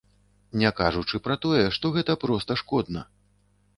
Не 0.61 0.69
кажучы 0.79 1.21
пра 1.27 1.37
тое, 1.45 1.67
што 1.75 1.93
гэта 1.99 2.17
проста 2.25 2.59
шкодна. 2.63 3.09